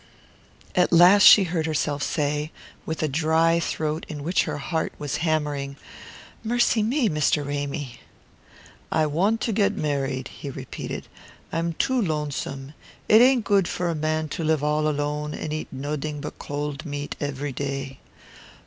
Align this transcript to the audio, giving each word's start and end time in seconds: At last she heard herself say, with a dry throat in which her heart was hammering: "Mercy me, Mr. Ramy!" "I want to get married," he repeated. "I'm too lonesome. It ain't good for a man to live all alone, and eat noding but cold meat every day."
At 0.75 0.91
last 0.91 1.21
she 1.21 1.43
heard 1.43 1.67
herself 1.67 2.01
say, 2.01 2.51
with 2.87 3.03
a 3.03 3.07
dry 3.07 3.59
throat 3.59 4.03
in 4.09 4.23
which 4.23 4.45
her 4.45 4.57
heart 4.57 4.93
was 4.97 5.17
hammering: 5.17 5.75
"Mercy 6.43 6.81
me, 6.81 7.07
Mr. 7.07 7.45
Ramy!" 7.45 7.99
"I 8.91 9.05
want 9.05 9.41
to 9.41 9.51
get 9.51 9.77
married," 9.77 10.29
he 10.29 10.49
repeated. 10.49 11.07
"I'm 11.53 11.73
too 11.73 12.01
lonesome. 12.01 12.73
It 13.07 13.21
ain't 13.21 13.43
good 13.45 13.67
for 13.67 13.89
a 13.89 13.93
man 13.95 14.27
to 14.29 14.43
live 14.43 14.63
all 14.63 14.87
alone, 14.87 15.35
and 15.35 15.53
eat 15.53 15.67
noding 15.71 16.19
but 16.19 16.39
cold 16.39 16.83
meat 16.83 17.15
every 17.21 17.51
day." 17.51 17.99